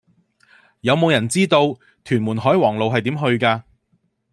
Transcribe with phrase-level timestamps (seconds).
[0.79, 3.61] 有無人知道屯門海皇路係點去㗎